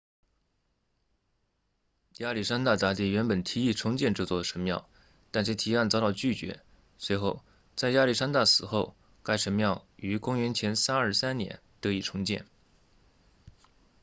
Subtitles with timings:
[2.17, 4.89] 亚历山大大帝原本提议重建这座神庙
[5.29, 6.59] 但其提案遭到拒绝
[6.97, 7.43] 随后
[7.75, 12.47] 在亚历山大死后该神庙于公元前323年得以重建